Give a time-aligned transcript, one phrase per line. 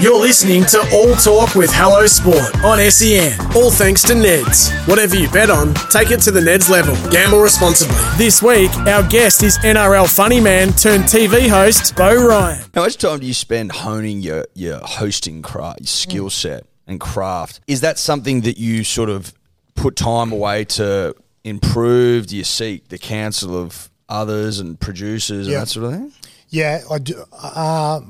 [0.00, 3.38] You're listening to All Talk with Hello Sport on SEN.
[3.54, 4.70] All thanks to Neds.
[4.88, 6.94] Whatever you bet on, take it to the Neds level.
[7.10, 7.94] Gamble responsibly.
[8.16, 12.64] This week, our guest is NRL funny man turned TV host Beau Ryan.
[12.74, 16.98] How much time do you spend honing your, your hosting craft, your skill set and
[16.98, 17.60] craft?
[17.66, 19.34] Is that something that you sort of
[19.74, 21.14] put time away to
[21.44, 22.28] improve?
[22.28, 25.60] Do you seek the counsel of others and producers and Yeah.
[25.60, 26.12] that sort of thing?
[26.48, 27.22] Yeah, I do.
[27.30, 28.00] Uh,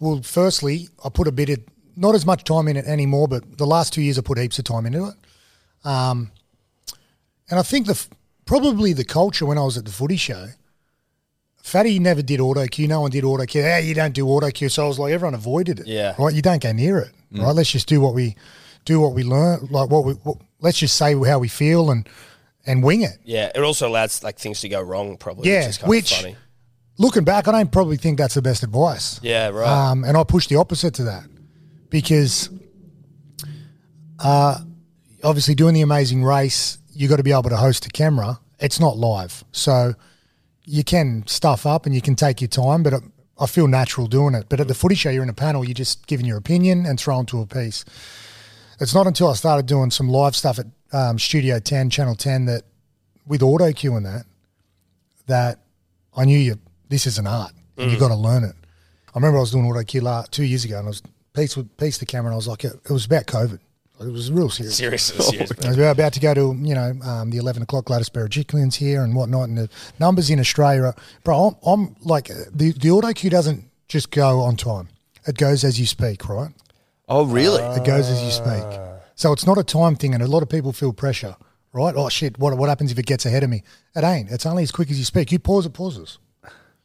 [0.00, 1.58] well, firstly, I put a bit of
[1.96, 4.58] not as much time in it anymore, but the last two years I put heaps
[4.58, 5.14] of time into it.
[5.86, 6.30] Um,
[7.48, 8.06] and I think the
[8.44, 10.48] probably the culture when I was at the footy show,
[11.62, 12.86] Fatty never did auto cue.
[12.86, 13.62] No one did auto cue.
[13.62, 14.68] Hey, you don't do auto cue.
[14.68, 15.86] So I was like, everyone avoided it.
[15.86, 16.14] Yeah.
[16.18, 16.34] Right.
[16.34, 17.12] You don't go near it.
[17.32, 17.52] Right.
[17.54, 18.36] Let's just do what we
[18.84, 19.00] do.
[19.00, 19.68] What we learn.
[19.70, 20.12] Like what we.
[20.14, 22.08] What, let's just say how we feel and
[22.66, 23.18] and wing it.
[23.24, 25.50] Yeah, it also allows like things to go wrong, probably.
[25.50, 26.36] Yeah, which is kind which- of funny.
[26.98, 29.20] Looking back, I don't probably think that's the best advice.
[29.22, 29.68] Yeah, right.
[29.90, 31.24] Um, and I push the opposite to that
[31.90, 32.48] because
[34.18, 34.58] uh,
[35.22, 38.40] obviously doing the amazing race, you've got to be able to host a camera.
[38.58, 39.44] It's not live.
[39.52, 39.94] So
[40.64, 42.98] you can stuff up and you can take your time, but I-
[43.38, 44.46] I feel natural doing it.
[44.48, 46.98] But at the footy show, you're in a panel, you're just giving your opinion and
[46.98, 47.84] throwing to a piece.
[48.80, 52.46] It's not until I started doing some live stuff at um, Studio 10, Channel 10,
[52.46, 52.62] that
[53.26, 54.24] with auto cue and that,
[55.26, 55.58] that
[56.16, 56.58] I knew you.
[56.88, 58.54] This is an art, and You've got to learn it.
[59.08, 61.02] I remember I was doing auto cue la- two years ago, and I was
[61.34, 63.58] piece with piece the camera, and I was like, it, it was about COVID.
[63.98, 64.76] It was real serious.
[64.76, 65.50] Seriously, serious.
[65.64, 69.02] I was about to go to you know um, the eleven o'clock Gladys Berejiklian's here
[69.02, 71.48] and whatnot, and the numbers in Australia, are, bro.
[71.48, 74.88] I'm, I'm like the the auto cue doesn't just go on time;
[75.26, 76.52] it goes as you speak, right?
[77.08, 77.62] Oh, really?
[77.62, 78.64] It goes as you speak.
[79.14, 81.36] So it's not a time thing, and a lot of people feel pressure,
[81.72, 81.94] right?
[81.96, 82.38] Oh shit!
[82.38, 83.62] What what happens if it gets ahead of me?
[83.94, 84.30] It ain't.
[84.30, 85.32] It's only as quick as you speak.
[85.32, 86.18] You pause, it pauses.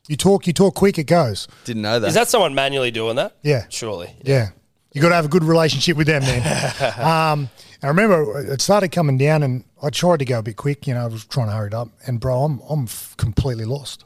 [0.07, 1.47] You talk, you talk quick, it goes.
[1.63, 2.07] Didn't know that.
[2.07, 3.35] Is that someone manually doing that?
[3.43, 3.65] Yeah.
[3.69, 4.15] Surely.
[4.23, 4.49] Yeah.
[4.93, 6.41] You got to have a good relationship with them, man.
[6.99, 7.49] um,
[7.83, 10.85] I remember it started coming down, and I tried to go a bit quick.
[10.85, 13.65] You know, I was trying to hurry it up, and bro, I'm I'm f- completely
[13.65, 14.03] lost.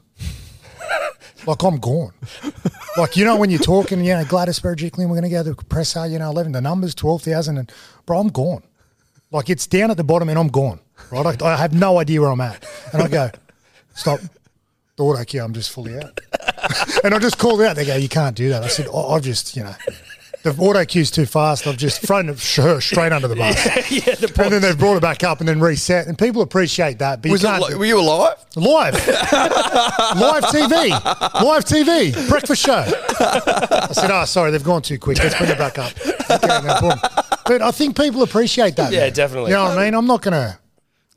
[1.46, 2.12] like I'm gone.
[2.96, 5.54] Like you know when you're talking, you know Gladys Berejiklian, we're going to go to
[5.54, 6.06] the presser.
[6.06, 7.72] You know, eleven the numbers, twelve thousand, and
[8.06, 8.62] bro, I'm gone.
[9.32, 10.80] Like it's down at the bottom, and I'm gone.
[11.10, 13.30] Right, I, I have no idea where I'm at, and I go,
[13.94, 14.20] stop.
[14.96, 16.18] The auto cue, I'm just fully out.
[17.04, 17.76] and I just called out.
[17.76, 18.62] They go, you can't do that.
[18.62, 19.74] I said, oh, I've just, you know,
[20.42, 21.66] the auto cue's too fast.
[21.66, 23.66] I've just thrown it straight under the bus.
[23.90, 26.06] yeah, the and then they've brought it back up and then reset.
[26.06, 27.20] And people appreciate that.
[27.20, 27.70] But Was you it can't.
[27.72, 28.36] li- were you alive?
[28.56, 28.94] live.
[29.06, 30.88] live TV.
[31.42, 32.28] Live TV.
[32.28, 32.84] Breakfast show.
[33.20, 35.18] I said, oh, sorry, they've gone too quick.
[35.18, 35.92] Let's bring it back up.
[36.30, 36.98] Okay, no problem.
[37.44, 38.92] But I think people appreciate that.
[38.92, 39.50] Yeah, definitely.
[39.50, 39.94] You know what I mean?
[39.94, 40.58] I'm not going to.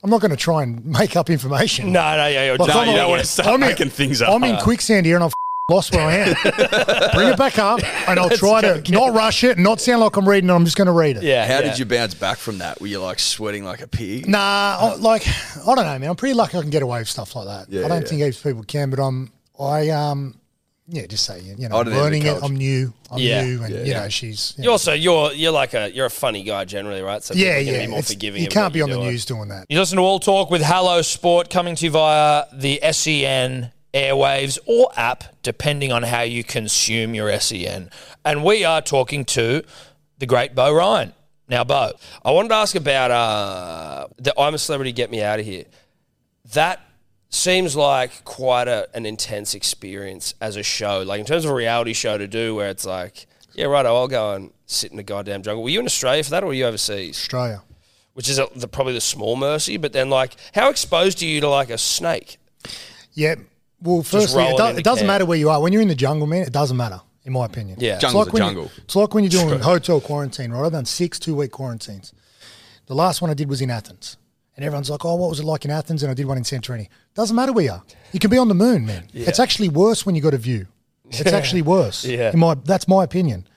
[0.04, 1.92] I'm not going to try and make up information.
[1.92, 3.90] No, no, yeah, you're Like, just- I'm you a- don't wanna start I'm in- making
[3.90, 4.34] things up.
[4.34, 5.34] I'm in quicksand here and I've
[5.70, 6.36] lost where I am.
[7.14, 10.28] Bring it back up and I'll try to not rush it, not sound like I'm
[10.28, 10.54] reading it.
[10.54, 11.24] I'm just going to read it.
[11.24, 11.46] yeah.
[11.46, 11.62] How yeah.
[11.62, 12.80] did you bounce back from that?
[12.82, 14.28] Were you like sweating like a pig?
[14.28, 16.10] Nah, I, like I don't know, man.
[16.10, 17.70] I'm pretty lucky I can get away with stuff like that.
[17.70, 18.08] Yeah, I don't yeah.
[18.08, 19.32] think heaps of people can, but I'm.
[19.60, 20.36] I um,
[20.92, 22.40] yeah, just say you know, I I'm don't have the learning it.
[22.44, 22.94] I'm new.
[23.12, 23.44] I'm Yeah.
[23.44, 24.00] new, and Yeah, you yeah.
[24.04, 24.54] know, she's.
[24.58, 27.24] you You know, also you're you're like a you're a funny guy generally, right?
[27.24, 27.86] So yeah, people are gonna yeah.
[27.86, 28.42] Be more it's- forgiving.
[28.42, 29.12] you of can't what be on you're the doing.
[29.14, 29.66] news doing that.
[29.70, 34.58] You listen to All Talk with Hello Sport coming to you via the SEN airwaves
[34.66, 37.90] or app, depending on how you consume your SEN.
[38.26, 39.64] And we are talking to
[40.18, 41.14] the great Beau Ryan.
[41.48, 41.94] Now, Beau,
[42.24, 45.66] I wanted to ask about uh, the I'm a Celebrity, Get Me Out of Here.
[46.54, 46.80] That
[47.30, 51.02] seems like quite a, an intense experience as a show.
[51.02, 54.08] Like in terms of a reality show to do, where it's like, yeah, right, I'll
[54.08, 55.64] go and sit in the goddamn jungle.
[55.64, 57.18] Were you in Australia for that, or were you overseas?
[57.18, 57.62] Australia.
[58.14, 59.78] Which is a, the, probably the small mercy.
[59.78, 62.38] But then, like, how exposed are you to like a snake?
[63.14, 63.36] Yeah.
[63.82, 65.08] Well, firstly, it, do, it doesn't can.
[65.08, 65.62] matter where you are.
[65.62, 67.78] When you're in the jungle, man, it doesn't matter, in my opinion.
[67.80, 67.94] Yeah.
[67.96, 68.72] It's Jungle's like a when you- jungle.
[68.78, 70.66] it's like when you're doing hotel quarantine, right?
[70.66, 72.12] I've done six two week quarantines.
[72.88, 74.18] The last one I did was in Athens.
[74.60, 76.04] And everyone's like, oh, what was it like in Athens?
[76.04, 76.90] And I did one in Santorini.
[77.16, 77.84] Doesn't matter where you are.
[78.12, 79.08] You can be on the moon, man.
[79.14, 80.68] It's actually worse when you got a view.
[81.10, 82.04] It's actually worse.
[82.04, 82.34] Yeah.
[82.34, 83.48] In my, that's my opinion.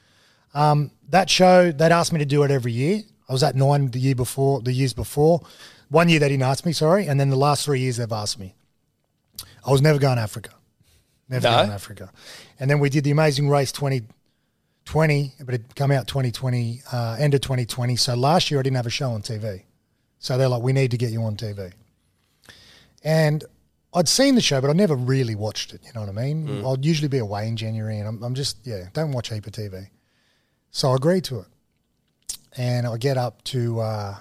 [0.55, 3.01] Um, that show, they'd asked me to do it every year.
[3.29, 5.41] I was at nine the year before, the years before.
[5.89, 8.39] One year they didn't ask me, sorry, and then the last three years they've asked
[8.39, 8.55] me.
[9.67, 10.51] I was never going to Africa.
[11.29, 11.57] Never No?
[11.57, 12.13] going to Africa.
[12.61, 17.35] And then we did the Amazing Race 2020, but it come out 2020, uh, end
[17.35, 17.97] of 2020.
[17.97, 19.65] So last year I didn't have a show on TV.
[20.23, 21.73] So they're like, we need to get you on TV.
[23.03, 23.45] And
[23.93, 25.81] I'd seen the show, but I never really watched it.
[25.85, 26.65] You know what I mean?
[26.65, 29.53] I'd usually be away in January, and I'm, I'm just yeah, don't watch heap of
[29.53, 29.89] TV.
[30.71, 31.47] So I agreed to it,
[32.57, 34.17] and I get up to uh,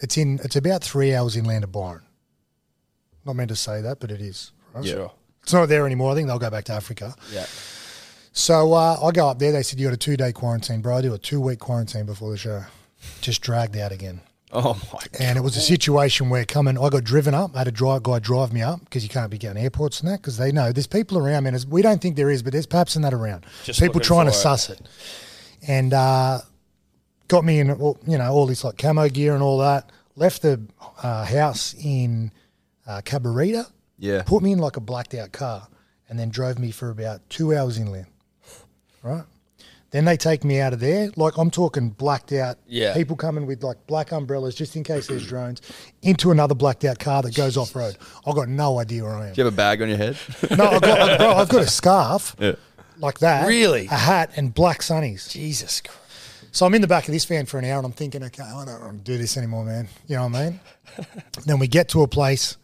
[0.00, 2.02] it's in it's about three hours inland of Byron.
[3.24, 4.50] Not meant to say that, but it is.
[4.74, 4.84] Right?
[4.84, 5.12] Sure.
[5.44, 6.10] It's not there anymore.
[6.10, 7.14] I think they'll go back to Africa.
[7.32, 7.46] Yeah.
[8.32, 9.52] So uh, I go up there.
[9.52, 10.96] They said you got a two day quarantine, bro.
[10.96, 12.64] I do a two week quarantine before the show.
[13.20, 14.20] Just dragged out again.
[14.54, 15.08] Oh my god.
[15.18, 17.54] And it was a situation where coming, I got driven up.
[17.54, 20.10] I had a drive, guy drive me up because you can't be getting airports and
[20.10, 21.56] that because they know there's people around, man.
[21.68, 23.46] We don't think there is, but there's perhaps in that around.
[23.64, 24.34] Just people trying to it.
[24.34, 24.80] suss it.
[25.66, 26.40] And uh,
[27.28, 29.90] got me in, all- you know, all this like camo gear and all that.
[30.16, 30.60] Left the
[31.02, 32.30] uh, house in
[32.86, 33.70] uh, Cabarita.
[33.98, 34.22] Yeah.
[34.22, 35.66] Put me in like a blacked out car
[36.08, 38.06] and then drove me for about two hours inland.
[39.02, 39.24] Right.
[39.92, 41.10] Then they take me out of there.
[41.16, 42.56] Like I'm talking blacked out.
[42.66, 42.94] Yeah.
[42.94, 45.60] People coming with like black umbrellas just in case there's drones
[46.02, 47.96] into another blacked out car that goes off road.
[48.26, 49.34] I've got no idea where I am.
[49.34, 50.16] Do you have a bag on your head?
[50.56, 52.54] No, I've got, bro, I've got a scarf Yeah.
[52.98, 53.46] like that.
[53.46, 53.86] Really?
[53.86, 55.30] A hat and black sunnies.
[55.30, 55.98] Jesus Christ.
[56.52, 58.42] So I'm in the back of this van for an hour and I'm thinking, okay,
[58.42, 59.88] I don't want to do this anymore, man.
[60.06, 60.60] You know what I mean?
[61.46, 62.56] then we get to a place,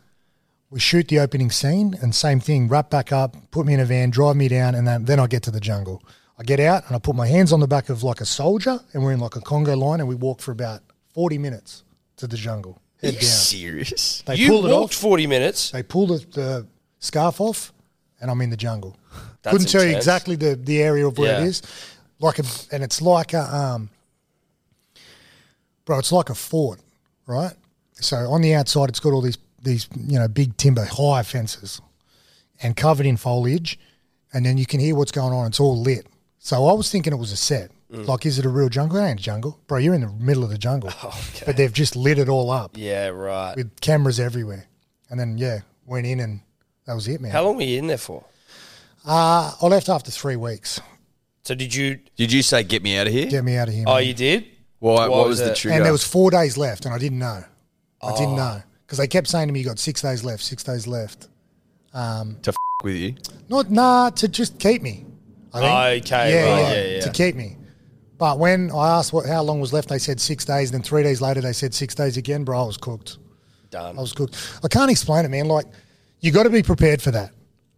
[0.70, 3.86] we shoot the opening scene, and same thing, wrap back up, put me in a
[3.86, 6.02] van, drive me down, and then, then I get to the jungle.
[6.38, 8.78] I get out and I put my hands on the back of like a soldier,
[8.92, 10.82] and we're in like a conga line, and we walk for about
[11.14, 11.82] 40 minutes
[12.16, 12.80] to the jungle.
[13.02, 13.22] Head down.
[13.22, 14.22] Serious?
[14.22, 15.00] They you pulled it walked off.
[15.00, 15.70] 40 minutes.
[15.70, 16.66] They pull the, the
[17.00, 17.72] scarf off,
[18.20, 18.96] and I'm in the jungle.
[19.42, 20.04] That's Couldn't tell you intense.
[20.04, 21.44] exactly the, the area of where Yeah.
[21.44, 21.62] it is.
[22.20, 23.90] Like a, and it's like a um,
[25.84, 26.80] bro, it's like a fort,
[27.26, 27.52] right?
[27.94, 31.80] So on the outside, it's got all these these you know big timber high fences,
[32.62, 33.78] and covered in foliage,
[34.32, 35.46] and then you can hear what's going on.
[35.46, 36.06] It's all lit.
[36.38, 37.70] So I was thinking it was a set.
[37.92, 38.06] Mm.
[38.06, 38.98] Like, is it a real jungle?
[38.98, 39.78] It ain't a jungle, bro.
[39.78, 41.44] You're in the middle of the jungle, Okay.
[41.46, 43.56] but they've just lit it all up Yeah, right.
[43.56, 44.66] with cameras everywhere.
[45.10, 46.40] And then yeah, went in and
[46.86, 47.30] that was it, man.
[47.32, 48.24] How long were you in there for?
[49.06, 50.80] Uh, I left after three weeks.
[51.44, 51.98] So did you?
[52.16, 53.26] Did you say get me out of here?
[53.26, 53.84] Get me out of here.
[53.86, 54.06] Oh, man.
[54.06, 54.44] you did.
[54.80, 55.56] Why, what, What was was the it?
[55.56, 55.76] trigger?
[55.76, 57.42] and there was four days left, and I didn't know.
[58.02, 58.16] I Oh.
[58.18, 60.42] didn't know because they kept saying to me, "You got six days left.
[60.44, 61.28] Six days left."
[61.94, 63.14] to f- with you.
[63.48, 65.04] Not nah to just keep me.
[65.52, 65.60] I
[66.00, 66.06] think.
[66.06, 67.56] Okay, yeah, right, yeah, yeah, to keep me.
[68.18, 70.70] But when I asked what how long was left, they said six days.
[70.72, 72.44] Then three days later, they said six days again.
[72.44, 73.18] Bro, I was cooked.
[73.70, 73.96] Done.
[73.98, 74.60] I was cooked.
[74.64, 75.46] I can't explain it, man.
[75.46, 75.66] Like
[76.20, 77.30] you got to be prepared for that,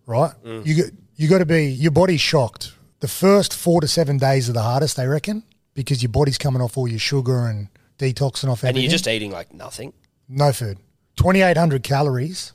[0.07, 0.33] right?
[0.45, 0.65] Mm.
[0.67, 1.67] You got you got to be.
[1.67, 2.73] Your body's shocked.
[3.01, 5.43] The first four to seven days are the hardest, they reckon,
[5.75, 7.69] because your body's coming off all your sugar and
[7.99, 9.93] detoxing off and you're just eating like nothing.
[10.29, 10.79] no food.
[11.17, 12.53] Twenty eight hundred calories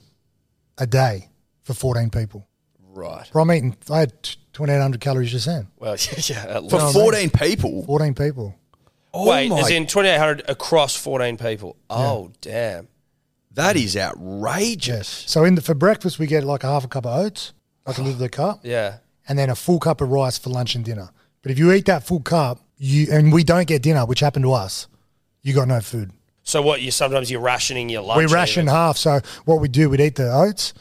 [0.78, 1.30] a day
[1.64, 2.48] for fourteen people.
[2.96, 3.30] Right.
[3.32, 3.76] Bro, I'm eating.
[3.92, 4.14] I had
[4.54, 5.68] twenty eight hundred calories just then.
[5.78, 5.96] Well,
[6.30, 6.46] yeah.
[6.48, 6.94] At For least.
[6.94, 7.84] 14 people?
[7.86, 8.56] Fourteen people.
[9.14, 11.78] Oh Wait, my- as in 2,800 across 14 people.
[11.90, 12.88] Oh, damn.
[13.54, 15.22] that is outrageous.
[15.22, 15.32] Yes.
[15.32, 17.54] So in the for breakfast we get like a half a cup of oats,
[17.86, 18.60] like a little bit of cup.
[18.64, 18.98] Yeah.
[19.28, 21.10] and then a full cup of rice for lunch and dinner.
[21.42, 24.44] But if you eat that full cup, you and we don't get dinner, which happened
[24.46, 24.88] to us,
[25.44, 26.12] you got no food.
[26.44, 26.82] So what?
[26.82, 28.18] You sometimes you're rationing your lunch.
[28.18, 28.74] we ration even.
[28.76, 28.98] half.
[28.98, 30.74] So what we do, we'd eat the oats,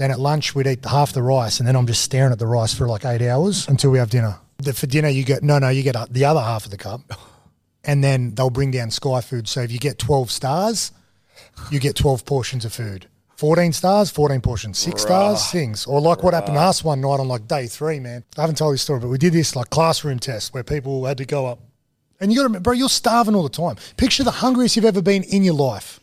[0.00, 2.46] then at lunch we'd eat half the rice, and then I'm just staring at the
[2.46, 4.38] rice for like eight hours until we have dinner.
[4.56, 6.78] The, for dinner, you get no, no, you get uh, the other half of the
[6.78, 7.02] cup,
[7.84, 9.46] and then they'll bring down Sky Food.
[9.46, 10.92] So if you get twelve stars,
[11.70, 13.06] you get twelve portions of food.
[13.36, 15.86] 14 stars, 14 portions, six stars, things.
[15.86, 18.22] Or like what happened to us one night on like day three, man.
[18.36, 21.06] I haven't told you the story, but we did this like classroom test where people
[21.06, 21.58] had to go up.
[22.20, 23.76] And you got to remember, bro, you're starving all the time.
[23.96, 26.00] Picture the hungriest you've ever been in your life,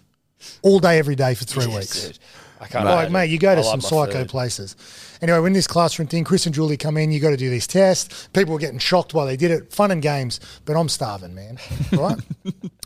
[0.63, 2.08] all day, every day for three weeks.
[2.08, 2.20] Dude,
[2.60, 2.86] I can't.
[2.86, 4.30] Like, mate, you go to love some psycho food.
[4.30, 4.76] places.
[5.22, 7.68] Anyway, when this classroom thing, Chris and Julie come in, you got to do these
[7.68, 8.30] tests.
[8.34, 9.72] People were getting shocked while they did it.
[9.74, 11.60] Fun and games, but I'm starving, man.
[11.92, 12.20] Right?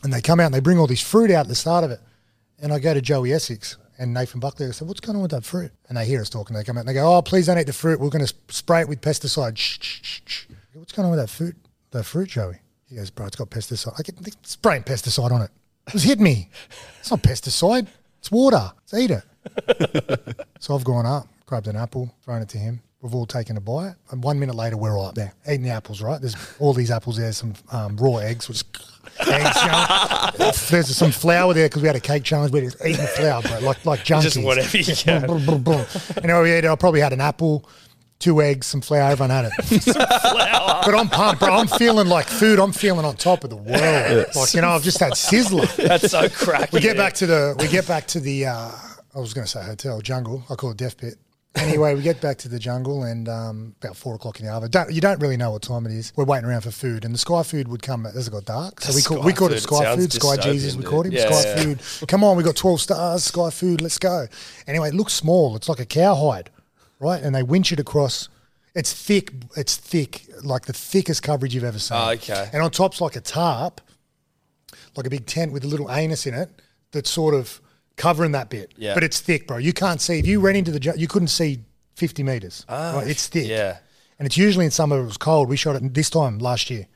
[0.04, 1.90] and they come out and they bring all this fruit out at the start of
[1.90, 2.00] it.
[2.60, 4.66] And I go to Joey Essex and Nathan Buckley.
[4.66, 5.72] I said, What's going on with that fruit?
[5.88, 6.54] And they hear us talking.
[6.56, 8.00] They come out and they go, Oh, please don't eat the fruit.
[8.00, 9.56] We're going to spray it with pesticide.
[9.56, 10.44] Shh, shh, shh.
[10.72, 11.56] Go, What's going on with that fruit?
[11.90, 12.58] That fruit, Joey?
[12.88, 13.94] He goes, Bro, it's got pesticide.
[13.98, 15.50] I get spraying pesticide on it.
[15.88, 16.48] It was hitting me.
[17.00, 17.88] It's not pesticide.
[18.20, 18.72] It's water.
[18.76, 19.24] Let's eat it.
[20.60, 22.80] So I've gone up, grabbed an apple, thrown it to him.
[23.00, 23.94] We've all taken a bite.
[24.10, 26.20] And one minute later, we're all up there eating the apples, right?
[26.20, 28.62] There's all these apples there, some um, raw eggs, which
[29.26, 30.52] eggs, you know.
[30.70, 32.52] There's some flour there because we had a cake challenge.
[32.52, 34.22] We're just eating flour, bro, like, like junkies.
[34.22, 35.86] Just whatever you Yeah, boom, boom, boom, boom.
[36.22, 37.68] Anyway, we ate, I probably had an apple,
[38.20, 39.10] two eggs, some flour.
[39.10, 39.96] Everyone had it.
[40.84, 41.54] But I'm pumped, bro.
[41.54, 42.58] I'm feeling like food.
[42.58, 44.26] I'm feeling on top of the world.
[44.34, 45.72] Like you know, I've just had sizzler.
[45.76, 46.70] That's so cracky.
[46.72, 48.70] We get back to the we get back to the uh,
[49.14, 50.44] I was going to say hotel jungle.
[50.48, 51.14] I call it death pit.
[51.54, 54.66] Anyway, we get back to the jungle and um, about four o'clock in the hour.
[54.68, 56.10] Don't, you don't really know what time it is.
[56.16, 58.80] We're waiting around for food, and the sky food would come as it got dark.
[58.80, 60.76] So we call, we called it sky food, sky Jesus.
[60.76, 61.62] We called him Yeah, sky yeah.
[61.62, 62.08] food.
[62.08, 63.24] Come on, we got twelve stars.
[63.24, 63.82] Sky food.
[63.82, 64.28] Let's go.
[64.66, 65.54] Anyway, it looks small.
[65.54, 66.48] It's like a cowhide,
[67.00, 67.22] right?
[67.22, 68.30] And they winch it across.
[68.74, 69.30] It's thick.
[69.54, 71.98] It's thick, like the thickest coverage you've ever seen.
[72.00, 72.48] Oh, okay.
[72.54, 73.82] And on top's like a tarp,
[74.96, 76.48] like a big tent with a little anus in it
[76.92, 77.60] that's sort of
[78.02, 78.72] covering that bit.
[78.76, 78.94] Yeah.
[78.94, 79.58] But it's thick, bro.
[79.58, 80.18] You can't see.
[80.18, 81.60] If you ran into the, ju- you couldn't see
[81.96, 82.66] 50 meters.
[82.68, 83.04] right?
[83.06, 83.46] It's thick.
[83.46, 83.76] Ah, yeah.
[84.18, 85.48] And it's usually in summer, it was cold.
[85.48, 86.86] We shot it this time last year.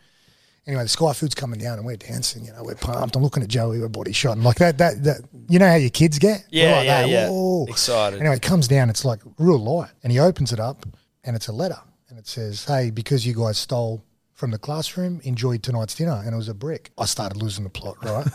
[0.66, 3.14] Anyway, the sky food's coming down and we're dancing, you know, we're pumped.
[3.14, 4.32] I'm looking at Joey, we're body shot.
[4.36, 6.44] And like that, that, that, you know how your kids get?
[6.52, 7.08] We're Yeah, like yeah, that.
[7.08, 7.28] yeah.
[7.30, 7.66] Whoa.
[7.68, 8.18] Excited.
[8.18, 9.90] Anyway, it comes down, it's like real light.
[10.02, 10.84] And he opens it up
[11.22, 11.78] and it's a letter.
[12.08, 14.02] And it says, hey, because you guys stole
[14.34, 16.20] from the classroom, enjoyed tonight's dinner.
[16.25, 16.90] And it was a brick.
[16.98, 18.26] I started losing the plot, right?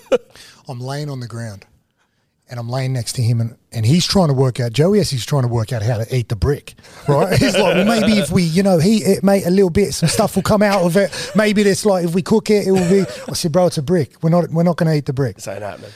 [0.68, 1.66] I'm laying on the ground
[2.50, 5.08] and I'm laying next to him and, and he's trying to work out, Joey S,
[5.10, 6.74] he's trying to work out how to eat the brick,
[7.08, 7.32] right?
[7.38, 10.08] He's like, well, maybe if we, you know, heat it, mate, a little bit, some
[10.08, 11.10] stuff will come out of it.
[11.36, 13.82] Maybe it's like, if we cook it, it will be, I said, bro, it's a
[13.82, 14.20] brick.
[14.22, 15.36] We're not, we're not going to eat the brick.
[15.36, 15.92] This ain't happening.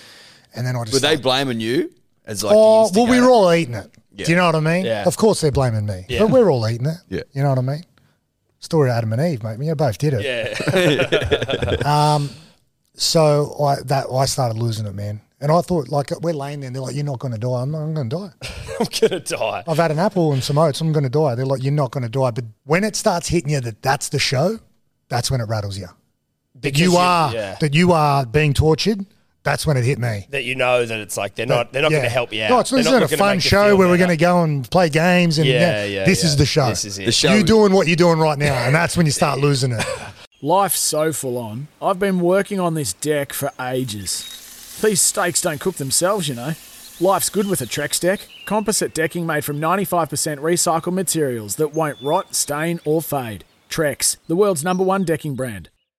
[0.54, 1.90] And then I just, Were they blaming you
[2.24, 2.54] as like?
[2.56, 3.22] oh, well, we instigator?
[3.24, 3.90] were all eating it.
[4.14, 4.24] Yeah.
[4.26, 4.84] Do you know what I mean?
[4.84, 5.04] Yeah.
[5.06, 6.20] Of course they're blaming me, Yeah.
[6.20, 6.98] but we're all eating it.
[7.08, 7.22] Yeah.
[7.32, 7.84] You know what I mean?
[8.60, 9.58] Story of Adam and Eve, mate.
[9.58, 10.24] We both did it.
[10.24, 11.82] Yeah.
[12.14, 12.30] Um,
[12.96, 15.20] so I that I started losing it, man.
[15.40, 17.60] And I thought, like, we're laying there, and they're like, "You're not going to die."
[17.62, 17.80] I'm not.
[17.82, 18.30] I'm going to die.
[18.80, 19.64] I'm gonna die.
[19.68, 20.80] I've had an apple and some oats.
[20.80, 21.34] I'm going to die.
[21.34, 24.08] They're like, "You're not going to die." But when it starts hitting you that that's
[24.08, 24.58] the show,
[25.08, 25.86] that's when it rattles you.
[25.86, 27.56] That Because you you- are yeah.
[27.60, 29.04] that you are being tortured.
[29.42, 30.26] That's when it hit me.
[30.30, 31.98] That you know that it's like they're not they're not Yeah.
[31.98, 32.50] going to help you out.
[32.50, 33.94] No, it's, They're not isn't a looking to fun make you show feel where we're
[33.98, 34.06] better.
[34.06, 35.36] going to go and play games.
[35.36, 36.28] And Yeah, yeah, This yeah.
[36.30, 36.68] is the show.
[36.70, 37.04] This is it.
[37.04, 37.34] The show.
[37.34, 39.84] You doing what you're doing right now, and that's when you start losing it.
[40.40, 41.68] Life's so full on.
[41.82, 44.30] I've been working on this deck for ages.
[44.82, 46.52] These steaks don't cook themselves, you know.
[47.00, 48.20] Life's good with a Trex deck.
[48.44, 53.44] Composite decking made from 95% recycled materials that won't rot, stain, or fade.
[53.68, 55.70] Trex, the world's number one decking brand.